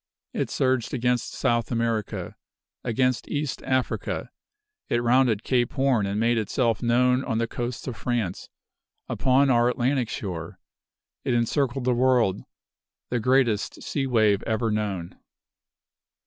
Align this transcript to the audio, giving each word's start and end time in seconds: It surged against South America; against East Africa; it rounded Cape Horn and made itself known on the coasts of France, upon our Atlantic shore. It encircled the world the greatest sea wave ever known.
It 0.33 0.49
surged 0.49 0.95
against 0.95 1.35
South 1.35 1.71
America; 1.71 2.35
against 2.83 3.27
East 3.27 3.61
Africa; 3.61 4.31
it 4.89 5.03
rounded 5.03 5.43
Cape 5.43 5.73
Horn 5.73 6.07
and 6.07 6.19
made 6.19 6.39
itself 6.39 6.81
known 6.81 7.23
on 7.23 7.37
the 7.37 7.45
coasts 7.45 7.85
of 7.85 7.95
France, 7.95 8.49
upon 9.07 9.51
our 9.51 9.69
Atlantic 9.69 10.09
shore. 10.09 10.57
It 11.23 11.35
encircled 11.35 11.83
the 11.83 11.93
world 11.93 12.41
the 13.11 13.19
greatest 13.19 13.83
sea 13.83 14.07
wave 14.07 14.41
ever 14.47 14.71
known. 14.71 15.19